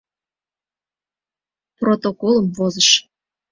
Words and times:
Протоколым 1.79 2.47
возыш. 2.57 2.89